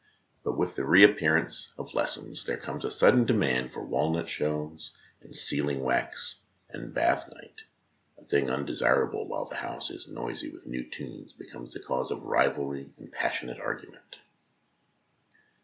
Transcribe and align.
But 0.43 0.57
with 0.57 0.77
the 0.77 0.83
re 0.83 1.03
appearance 1.03 1.69
of 1.77 1.93
lessons 1.93 2.43
there 2.45 2.57
comes 2.57 2.83
a 2.83 2.89
sudden 2.89 3.23
demand 3.23 3.69
for 3.69 3.85
walnut 3.85 4.27
shells 4.27 4.89
and 5.21 5.35
sealing 5.35 5.83
wax, 5.83 6.39
and 6.71 6.91
bath 6.91 7.29
night, 7.31 7.65
a 8.17 8.23
thing 8.25 8.49
undesirable 8.49 9.27
while 9.27 9.45
the 9.45 9.57
house 9.57 9.91
is 9.91 10.07
noisy 10.07 10.49
with 10.49 10.65
new 10.65 10.89
tunes, 10.89 11.33
becomes 11.33 11.75
the 11.75 11.81
cause 11.81 12.09
of 12.09 12.23
rivalry 12.23 12.89
and 12.97 13.11
passionate 13.11 13.59
argu 13.59 13.91
ment. 13.91 14.15